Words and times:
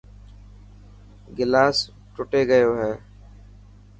گلاس 1.37 1.77
ٽٽي 2.13 2.41
گيو 2.49 2.71
هي. 2.81 2.93